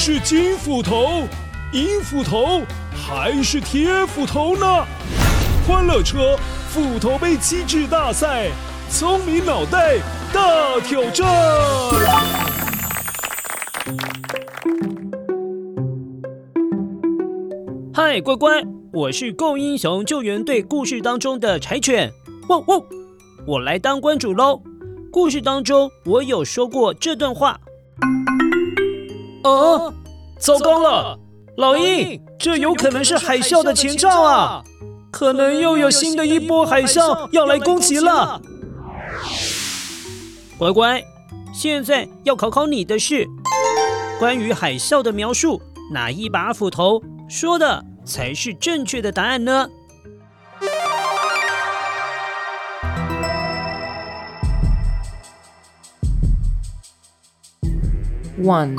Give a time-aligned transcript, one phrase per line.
[0.00, 1.24] 是金斧头、
[1.72, 2.62] 银斧头
[2.94, 4.86] 还是铁斧头呢？
[5.66, 6.38] 欢乐车
[6.70, 8.48] 斧头杯机智大赛，
[8.88, 9.98] 聪明脑袋
[10.32, 11.26] 大挑战！
[17.92, 18.62] 嗨，乖乖，
[18.92, 22.12] 我是够英雄救援队故事当中的柴犬，
[22.48, 22.80] 汪汪，
[23.48, 24.62] 我来当关主喽。
[25.10, 27.58] 故事当中我有说过这段话。
[29.44, 29.92] 哦，
[30.38, 31.18] 糟糕了，
[31.56, 34.64] 老鹰，这有可能是海啸的前兆啊！
[35.10, 38.40] 可能又有新的一波海啸要来攻击了。
[40.58, 41.02] 乖乖，
[41.52, 43.26] 现在要考考你的是，
[44.18, 49.68] 关于海啸的描述，哪一把斧头说的才是正确的答案呢
[58.40, 58.76] ？One。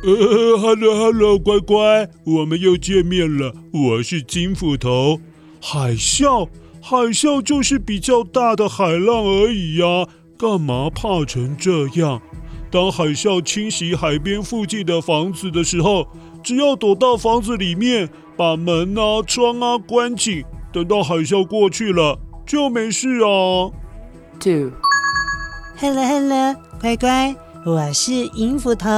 [0.00, 3.52] 呃，Hello Hello，乖乖，我们又见面了。
[3.72, 5.18] 我是金斧头。
[5.60, 6.48] 海啸，
[6.80, 10.06] 海啸就是比较大的海浪而已呀，
[10.38, 12.22] 干嘛怕成这样？
[12.70, 16.06] 当海啸侵袭海边附近的房子的时候，
[16.44, 23.72] 只要躲到房子里面，把门啊、窗啊关紧，等到海啸过去了，就没事啊。
[24.38, 27.34] Two，Hello Hello，乖乖，
[27.66, 28.88] 我是银斧头。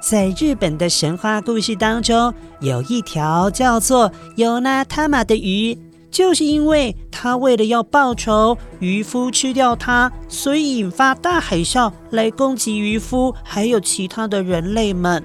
[0.00, 5.76] 在日本的神话故事当中，有一条叫做尤纳塔玛的鱼，
[6.10, 15.24] 就是因为它为了要报仇，渔夫吃掉它，所以引发大海啸来攻击渔夫还有其他的人类们。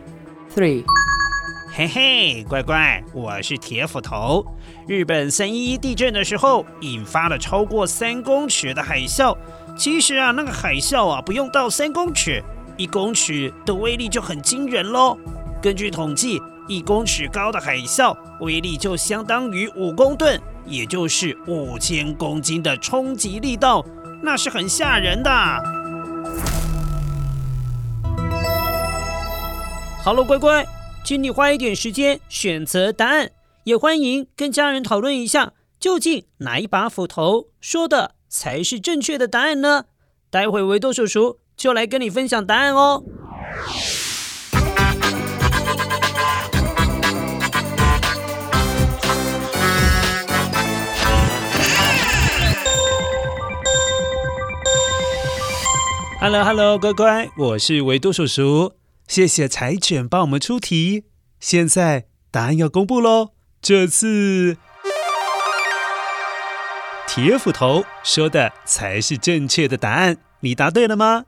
[0.56, 0.84] Three，
[1.74, 4.46] 嘿嘿，乖乖，我是铁斧头。
[4.88, 9.38] 日本三一一地震的时候，引发了超过三公尺的海啸。
[9.78, 12.44] 其实啊，那个海啸啊，不用到三公尺。
[12.82, 15.16] 一公尺的威力就很惊人喽。
[15.62, 23.86] 根据统计，一公尺高的海啸威力就相当于五公吨，也就是五千公斤的冲击力道，
[24.24, 25.30] 那是很吓人的。
[30.04, 30.66] 好了，乖乖，
[31.04, 33.30] 请你花一点时间选择答案，
[33.66, 39.86] 也欢迎跟家人讨论一下，究竟哪一把斧头说的才是正确的答案呢？
[40.32, 41.41] 待会维多叔叔。
[41.62, 43.04] 就来跟你分享答案哦。
[56.20, 58.74] Hello，Hello，乖乖，我是维多叔叔。
[59.08, 61.04] 谢谢柴犬帮我们出题。
[61.40, 63.34] 现在答案要公布喽。
[63.62, 64.58] 这次
[67.08, 71.26] 铁斧头说的才是正确的答案，你答对了吗？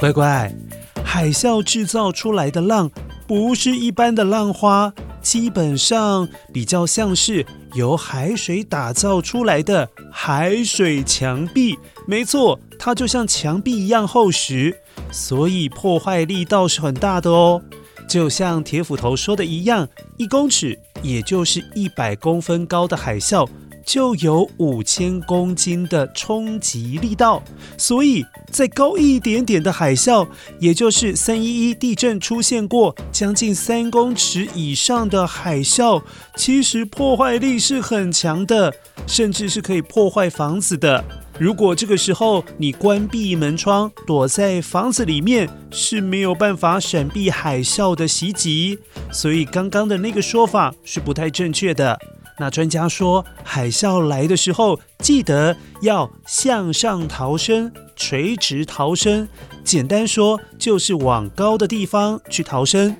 [0.00, 0.54] 乖乖，
[1.02, 2.88] 海啸制造出来的浪
[3.26, 7.44] 不是一般的浪花，基本上比较像是
[7.74, 11.76] 由海水打造出来的海水墙壁。
[12.06, 14.78] 没错，它就像墙壁一样厚实，
[15.10, 17.60] 所以破坏力倒是很大的哦。
[18.08, 23.48] 就像铁斧头说的一样，一公尺，也就是一百公分高的海啸。
[23.88, 27.42] 就有五千公斤的冲击力道，
[27.78, 30.28] 所以再高一点点的海啸，
[30.60, 36.02] 也就是三一一地震出现过将近三公尺以上的海啸，
[36.36, 38.74] 其实破坏力是很强的，
[39.06, 41.02] 甚至是可以破坏房子的。
[41.38, 48.78] 如果这个时候你关闭门窗，躲在房子里面，是没有办法闪避海啸的袭击，
[49.10, 51.98] 所以刚刚的那个说法是不太正确的。
[52.38, 59.28] 那专家说，海啸来的时候，记得要向上逃生，垂直逃生。
[59.64, 62.96] 简单说，就是往高的地方去逃生。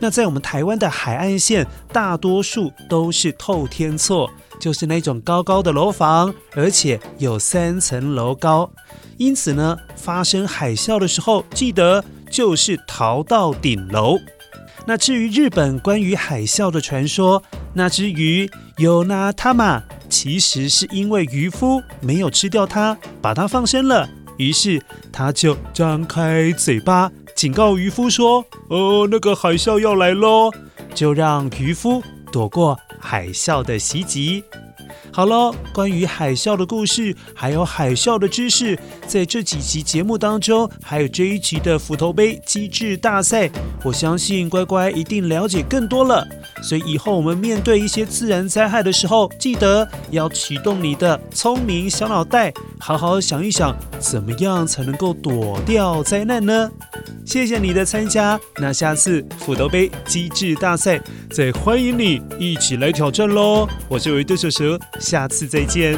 [0.00, 4.28] 那在我们台湾的海岸线，大多数都是透天厝，
[4.58, 8.70] 就是那种高高的楼房，而且有三层楼高。
[9.18, 14.18] 因此呢，发生海啸的时候，记得就是逃到顶楼。
[14.86, 17.42] 那至于日本关于海啸的传说，
[17.72, 24.08] 那只鱼有那他玛其实是因为渔夫没有吃掉它，把它放生了，
[24.38, 24.82] 于是
[25.12, 30.52] 他就张开嘴巴警告渔夫说：“哦，那个海啸要来咯！”
[30.92, 32.02] 就让渔夫
[32.32, 34.42] 躲过海啸的袭击。
[35.12, 43.50] 好了，关于海啸的故事，还有海啸的知识，在这几集节目当中，还有这一集的斧头杯机智大赛，
[43.84, 46.26] 我相信乖乖一定了解更多了。
[46.62, 56.70] 所以以后我们面对一些自然灾害的时候，记得要启动你的聪明小脑袋，好好想一想，怎么样才能够躲掉灾难呢？
[57.24, 63.68] 谢谢你的参加，那下次斧头杯机智大赛再欢迎你一起来挑战喽！
[63.88, 65.96] 我是维多小蛇，下次再见。